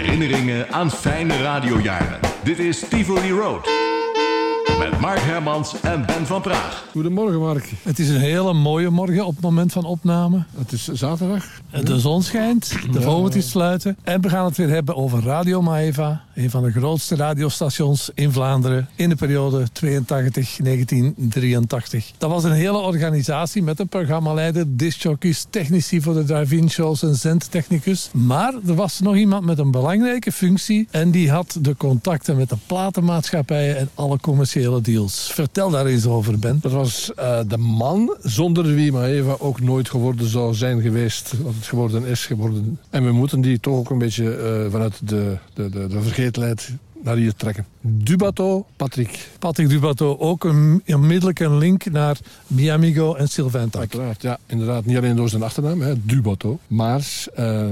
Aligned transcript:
Herinneringen 0.00 0.72
aan 0.72 0.90
fijne 0.90 1.42
radiojaren. 1.42 2.18
Dit 2.44 2.58
is 2.58 2.84
Tivoli 2.88 3.30
Road. 3.30 3.68
Met 4.78 5.00
Mark 5.00 5.20
Hermans 5.20 5.80
en 5.80 6.06
Ben 6.06 6.26
van 6.26 6.42
Praag. 6.42 6.84
Goedemorgen, 6.90 7.40
Mark. 7.40 7.72
Het 7.82 7.98
is 7.98 8.08
een 8.08 8.20
hele 8.20 8.52
mooie 8.52 8.90
morgen 8.90 9.26
op 9.26 9.34
het 9.34 9.44
moment 9.44 9.72
van 9.72 9.84
opname. 9.84 10.44
Het 10.58 10.72
is 10.72 10.88
zaterdag. 10.88 11.44
De 11.82 11.98
zon 11.98 12.22
schijnt, 12.22 12.72
de 12.92 13.00
vogeltjes 13.00 13.50
sluiten. 13.50 13.96
En 14.02 14.20
we 14.20 14.28
gaan 14.28 14.44
het 14.44 14.56
weer 14.56 14.68
hebben 14.68 14.96
over 14.96 15.22
Radio 15.22 15.62
Maeva. 15.62 16.24
Een 16.40 16.50
van 16.50 16.62
de 16.62 16.70
grootste 16.70 17.16
radiostations 17.16 18.10
in 18.14 18.32
Vlaanderen. 18.32 18.88
In 18.94 19.08
de 19.08 19.14
periode 19.14 19.66
82-1983. 19.66 19.72
Dat 22.18 22.30
was 22.30 22.44
een 22.44 22.52
hele 22.52 22.78
organisatie 22.78 23.62
met 23.62 23.80
een 23.80 23.88
programmaleider, 23.88 24.64
discjockeys, 24.76 25.46
technici 25.50 26.00
voor 26.00 26.14
de 26.14 26.24
drive-in 26.24 26.70
shows 26.70 27.02
en 27.02 27.14
zendtechnicus. 27.14 28.10
Maar 28.12 28.54
er 28.66 28.74
was 28.74 29.00
nog 29.00 29.16
iemand 29.16 29.44
met 29.44 29.58
een 29.58 29.70
belangrijke 29.70 30.32
functie. 30.32 30.88
En 30.90 31.10
die 31.10 31.30
had 31.30 31.58
de 31.60 31.76
contacten 31.76 32.36
met 32.36 32.48
de 32.48 32.56
platenmaatschappijen 32.66 33.76
en 33.76 33.88
alle 33.94 34.18
commerciële 34.20 34.80
deals. 34.80 35.30
Vertel 35.32 35.70
daar 35.70 35.86
eens 35.86 36.06
over, 36.06 36.38
Ben. 36.38 36.58
Dat 36.62 36.72
was 36.72 37.14
eh, 37.14 37.38
de 37.46 37.58
man 37.58 38.16
zonder 38.22 38.74
wie 38.74 38.92
Maeva 38.92 39.36
ook 39.38 39.60
nooit 39.60 39.88
geworden 39.88 40.28
zou 40.28 40.54
zijn 40.54 40.80
geweest. 40.80 41.32
Wat 41.42 41.54
het 41.54 41.66
geworden 41.66 42.04
is 42.04 42.26
geworden. 42.26 42.78
En 42.90 43.04
we 43.04 43.12
moeten 43.12 43.40
die 43.40 43.60
toch 43.60 43.74
ook 43.74 43.90
een 43.90 43.98
beetje 43.98 44.36
eh, 44.36 44.70
vanuit 44.70 45.00
de, 45.04 45.36
de, 45.54 45.70
de, 45.70 45.86
de 45.86 46.00
vergetelheid 46.30 46.78
naar 47.02 47.16
hier 47.16 47.34
trekken. 47.34 47.66
Dubato, 47.80 48.66
Patrick. 48.76 49.28
Patrick 49.38 49.68
Dubato, 49.68 50.16
ook 50.18 50.44
een 50.44 50.82
onmiddellijk 50.86 51.40
een 51.40 51.58
link 51.58 51.90
naar 51.90 52.18
Miamigo 52.46 53.14
en 53.14 53.28
Sylvain 53.28 53.70
Tak. 53.70 53.80
Uiteraard, 53.80 54.22
ja. 54.22 54.38
Inderdaad, 54.46 54.84
niet 54.84 54.96
alleen 54.96 55.16
door 55.16 55.28
zijn 55.28 55.42
achternaam, 55.42 55.80
hè, 55.80 56.04
Dubato. 56.04 56.58
Maar 56.66 57.24
eh, 57.34 57.66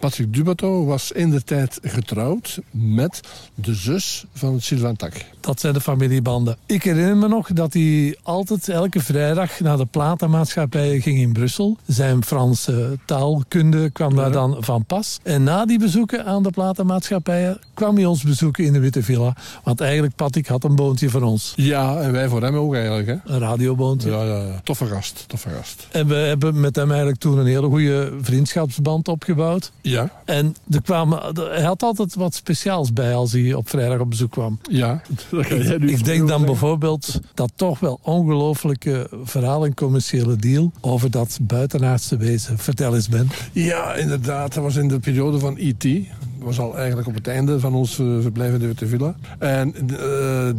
Patrick 0.00 0.34
Dubato 0.34 0.84
was 0.84 1.12
in 1.12 1.30
de 1.30 1.42
tijd 1.42 1.78
getrouwd 1.82 2.60
met 2.70 3.20
de 3.54 3.74
zus 3.74 4.24
van 4.32 4.60
Sylvain 4.60 4.96
Tak. 4.96 5.12
Dat 5.40 5.60
zijn 5.60 5.74
de 5.74 5.80
familiebanden. 5.80 6.56
Ik 6.66 6.82
herinner 6.82 7.16
me 7.16 7.28
nog 7.28 7.52
dat 7.52 7.72
hij 7.72 8.18
altijd 8.22 8.68
elke 8.68 9.00
vrijdag 9.00 9.60
naar 9.60 9.76
de 9.76 9.86
platenmaatschappij 9.86 11.00
ging 11.00 11.18
in 11.18 11.32
Brussel. 11.32 11.76
Zijn 11.86 12.24
Franse 12.24 12.98
taalkunde 13.04 13.90
kwam 13.90 14.16
daar 14.16 14.32
dan 14.32 14.56
van 14.60 14.84
pas. 14.84 15.18
En 15.22 15.42
na 15.42 15.66
die 15.66 15.78
bezoeken 15.78 16.24
aan 16.24 16.42
de 16.42 16.50
platenmaatschappijen 16.50 17.58
kwam 17.74 17.96
hij 17.96 18.04
ons 18.04 18.22
bezoeken 18.22 18.47
in 18.56 18.72
de 18.72 18.78
Witte 18.78 19.02
Villa. 19.02 19.36
Want 19.64 19.80
eigenlijk, 19.80 20.14
Patrick 20.14 20.46
had 20.46 20.64
een 20.64 20.74
boontje 20.76 21.08
voor 21.10 21.22
ons. 21.22 21.52
Ja, 21.56 22.00
en 22.00 22.12
wij 22.12 22.28
voor 22.28 22.42
hem 22.42 22.54
ook 22.56 22.74
eigenlijk. 22.74 23.06
Hè? 23.06 23.14
Een 23.24 23.38
radioboontje. 23.38 24.10
Ja, 24.10 24.22
ja, 24.24 24.36
ja. 24.42 24.60
Toffe 24.64 24.86
gast, 24.86 25.24
toffe 25.26 25.48
gast. 25.48 25.86
En 25.92 26.06
we 26.06 26.14
hebben 26.14 26.60
met 26.60 26.76
hem 26.76 26.88
eigenlijk 26.88 27.20
toen 27.20 27.38
een 27.38 27.46
hele 27.46 27.66
goede 27.68 28.12
vriendschapsband 28.20 29.08
opgebouwd. 29.08 29.72
Ja, 29.80 30.10
En 30.24 30.54
er 30.70 30.82
kwamen, 30.82 31.20
hij 31.50 31.62
had 31.62 31.82
altijd 31.82 32.14
wat 32.14 32.34
speciaals 32.34 32.92
bij 32.92 33.14
als 33.14 33.32
hij 33.32 33.54
op 33.54 33.68
vrijdag 33.68 33.98
op 34.00 34.10
bezoek 34.10 34.30
kwam. 34.30 34.58
ja. 34.70 35.02
Dat 35.30 35.46
ga 35.46 35.54
jij 35.54 35.78
nu 35.78 35.90
Ik 35.90 36.04
denk 36.04 36.18
dan 36.18 36.28
zeggen. 36.28 36.46
bijvoorbeeld 36.46 37.20
dat 37.34 37.52
toch 37.56 37.80
wel 37.80 37.98
ongelooflijke 38.02 39.08
verhaal 39.24 39.64
en 39.64 39.74
commerciële 39.74 40.36
deal 40.36 40.72
over 40.80 41.10
dat 41.10 41.38
buitenaardse 41.42 42.16
wezen. 42.16 42.58
Vertel 42.58 42.94
eens, 42.94 43.08
Ben. 43.08 43.28
Ja, 43.52 43.94
inderdaad. 43.94 44.54
Dat 44.54 44.62
was 44.62 44.76
in 44.76 44.88
de 44.88 44.98
periode 44.98 45.38
van 45.38 45.56
E.T. 45.58 45.84
Was 46.38 46.58
al 46.58 46.76
eigenlijk 46.76 47.08
op 47.08 47.14
het 47.14 47.26
einde 47.26 47.60
van 47.60 47.74
ons 47.74 47.98
eh, 47.98 48.06
verblijf 48.20 48.52
in 48.52 48.58
de 48.58 48.66
Witte 48.66 48.86
Villa. 48.86 49.14
En 49.38 49.74
eh, 49.74 50.50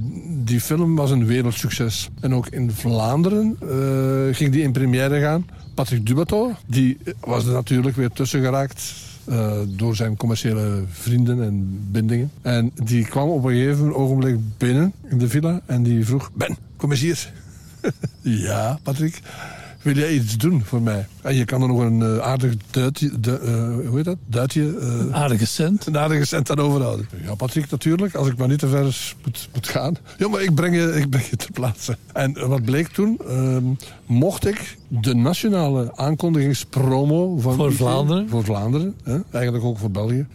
die 0.45 0.61
film 0.61 0.95
was 0.95 1.11
een 1.11 1.25
wereldsucces. 1.25 2.09
En 2.19 2.33
ook 2.33 2.47
in 2.47 2.71
Vlaanderen 2.71 3.57
eh, 3.61 4.35
ging 4.35 4.51
die 4.51 4.61
in 4.61 4.71
première 4.71 5.19
gaan. 5.19 5.47
Patrick 5.73 6.05
Dubato, 6.05 6.51
die 6.65 6.97
was 7.19 7.45
er 7.45 7.53
natuurlijk 7.53 7.95
weer 7.95 8.09
tussen 8.11 8.41
geraakt. 8.41 8.93
door 9.67 9.95
zijn 9.95 10.17
commerciële 10.17 10.83
vrienden 10.91 11.43
en 11.43 11.79
bindingen. 11.91 12.31
En 12.41 12.71
die 12.83 13.05
kwam 13.05 13.29
op 13.29 13.43
een 13.43 13.51
gegeven 13.51 13.95
ogenblik 13.95 14.37
binnen 14.57 14.93
in 15.09 15.17
de 15.17 15.29
villa 15.29 15.61
en 15.65 15.83
die 15.83 16.05
vroeg: 16.05 16.31
Ben, 16.33 16.57
kom 16.75 16.91
eens 16.91 16.99
hier. 16.99 17.31
ja, 18.47 18.79
Patrick. 18.83 19.21
Wil 19.81 19.95
jij 19.95 20.13
iets 20.13 20.37
doen 20.37 20.61
voor 20.63 20.81
mij? 20.81 21.07
En 21.21 21.35
je 21.35 21.45
kan 21.45 21.61
er 21.61 21.67
nog 21.67 21.79
een 21.79 22.01
eh, 22.01 22.17
aardig 22.17 22.53
duitje, 22.71 23.19
du- 23.19 23.33
eh, 23.35 23.51
hoe 23.87 23.95
heet 23.95 24.05
dat? 24.05 24.17
Duitje, 24.25 24.77
eh, 24.79 25.15
Aardige 25.21 25.45
cent. 25.45 25.85
een 25.85 25.97
aardige 25.97 26.25
cent 26.25 26.49
aan 26.51 26.59
overhouden. 26.59 27.07
Ja, 27.25 27.35
Patrick, 27.35 27.69
natuurlijk. 27.71 28.15
Als 28.15 28.27
ik 28.27 28.37
maar 28.37 28.47
niet 28.47 28.59
te 28.59 28.67
ver 28.67 29.13
moet, 29.23 29.49
moet 29.53 29.67
gaan. 29.67 29.95
Ja, 30.17 30.27
maar 30.27 30.41
ik 30.41 30.55
breng 30.55 30.75
je, 30.75 30.81
ik 30.95 31.09
breng 31.09 31.25
je 31.25 31.35
ter 31.35 31.51
plaatse. 31.51 31.97
En 32.13 32.47
wat 32.47 32.63
bleek 32.65 32.87
toen? 32.87 33.19
Ehm, 33.27 33.63
mocht 34.05 34.45
ik 34.47 34.77
de 34.87 35.15
nationale 35.15 35.95
aankondigingspromo 35.95 37.37
van... 37.37 37.55
Voor 37.55 37.73
Vlaanderen? 37.73 38.29
Voor 38.29 38.43
Vlaanderen, 38.43 38.95
hè, 39.03 39.17
eigenlijk 39.31 39.63
ook 39.63 39.77
voor 39.77 39.91
België. 39.91 40.25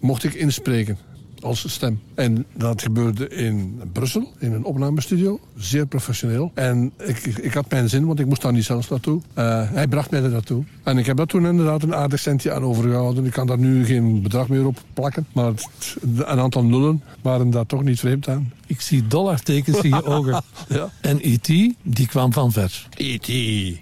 mocht 0.00 0.24
ik 0.24 0.34
inspreken 0.34 0.98
als 1.44 1.72
stem. 1.72 2.00
En 2.14 2.44
dat 2.56 2.82
gebeurde 2.82 3.28
in 3.28 3.80
Brussel, 3.92 4.32
in 4.38 4.52
een 4.52 4.64
opnamestudio. 4.64 5.40
Zeer 5.56 5.86
professioneel. 5.86 6.50
En 6.54 6.92
ik, 7.06 7.18
ik 7.24 7.54
had 7.54 7.70
mijn 7.70 7.88
zin, 7.88 8.06
want 8.06 8.20
ik 8.20 8.26
moest 8.26 8.42
daar 8.42 8.52
niet 8.52 8.64
zelfs 8.64 8.88
naartoe. 8.88 9.20
Eh, 9.34 9.70
hij 9.70 9.86
bracht 9.88 10.10
mij 10.10 10.22
er 10.22 10.30
naartoe. 10.30 10.64
En 10.82 10.98
ik 10.98 11.06
heb 11.06 11.16
daar 11.16 11.26
toen 11.26 11.46
inderdaad 11.46 11.82
een 11.82 11.94
aardig 11.94 12.20
centje 12.20 12.52
aan 12.52 12.62
overgehouden. 12.62 13.24
Ik 13.24 13.32
kan 13.32 13.46
daar 13.46 13.58
nu 13.58 13.84
geen 13.84 14.22
bedrag 14.22 14.48
meer 14.48 14.66
op 14.66 14.78
plakken. 14.94 15.26
Maar 15.32 15.46
het- 15.46 15.96
een 16.02 16.24
aantal 16.40 16.64
nullen 16.64 17.02
waren 17.22 17.50
daar 17.50 17.66
toch 17.66 17.82
niet 17.82 17.98
vreemd 18.00 18.28
aan. 18.28 18.52
Ik 18.66 18.80
zie 18.80 19.06
dollartekens 19.06 19.80
in 19.80 19.88
je 19.90 20.04
ogen. 20.16 20.42
Ja. 20.68 20.90
En 21.00 21.18
E.T., 21.20 21.46
die 21.82 22.06
kwam 22.06 22.32
van 22.32 22.52
ver. 22.52 22.88
E.T. 22.96 23.28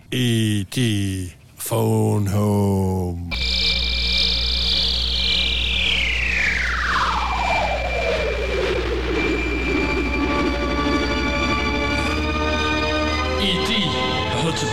E.T. 0.09 0.77
Phone 1.57 2.31
home. 2.31 3.21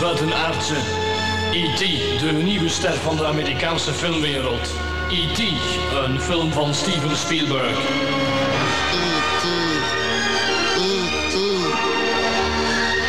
Buitenaardse. 0.00 0.74
E.T., 1.52 1.78
de 2.20 2.32
nieuwe 2.32 2.68
ster 2.68 2.94
van 2.94 3.16
de 3.16 3.26
Amerikaanse 3.26 3.92
filmwereld. 3.92 4.74
E.T., 5.10 5.38
een 6.04 6.20
film 6.20 6.52
van 6.52 6.74
Steven 6.74 7.16
Spielberg. 7.16 7.78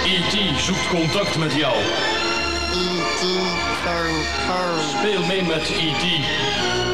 E.T. 0.05 0.59
zoekt 0.61 0.87
contact 0.87 1.37
met 1.37 1.53
jou. 1.53 1.75
Speel 4.97 5.25
mee 5.25 5.43
met 5.43 5.69
E.T. 5.69 6.05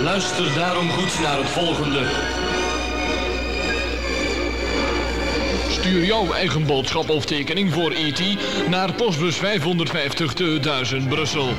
Luister 0.02 0.54
daarom 0.54 0.90
goed 0.90 1.20
naar 1.20 1.38
het 1.38 1.50
volgende. 1.50 2.37
Stuur 5.88 6.06
jouw 6.06 6.32
eigen 6.32 6.66
boodschap 6.66 7.10
of 7.10 7.26
tekening 7.26 7.74
voor 7.74 7.92
E.T. 7.92 8.22
naar 8.70 8.94
postbus 8.94 9.36
550 9.36 10.34
te 10.34 10.60
1000 10.60 11.10
Brussel. 11.10 11.50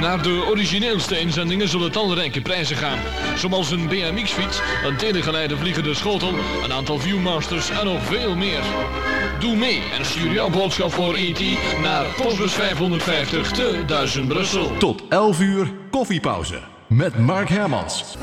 Naar 0.00 0.22
de 0.22 0.44
origineelste 0.50 1.18
inzendingen 1.18 1.68
zullen 1.68 1.92
talrijke 1.92 2.40
prijzen 2.40 2.76
gaan. 2.76 2.98
Zoals 3.36 3.70
een 3.70 3.88
BMX-fiets, 3.88 4.60
een 4.84 4.96
telegeleide 4.96 5.56
vliegende 5.56 5.94
schotel, 5.94 6.34
een 6.64 6.72
aantal 6.72 6.98
Viewmasters 6.98 7.70
en 7.70 7.84
nog 7.84 8.02
veel 8.02 8.36
meer. 8.36 8.62
Doe 9.40 9.56
mee 9.56 9.82
en 9.98 10.04
stuur 10.04 10.32
jouw 10.32 10.50
boodschap 10.50 10.92
voor 10.92 11.14
E.T. 11.14 11.40
naar 11.82 12.06
postbus 12.22 12.52
550 12.52 13.50
te 13.50 13.82
1000 13.86 14.28
Brussel. 14.28 14.76
Tot 14.78 15.02
11 15.08 15.40
uur 15.40 15.72
koffiepauze. 15.90 16.58
Met 16.86 17.18
Mark 17.18 17.48
Hermans. 17.48 18.16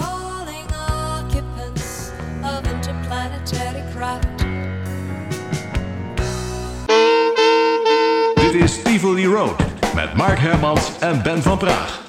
Tivoli 9.06 9.26
Road. 9.28 9.56
Met 9.96 10.14
Mark 10.14 10.40
Hermans 10.40 11.00
en 11.00 11.24
Ben 11.24 11.42
van 11.42 11.58
Praag. 11.58 12.05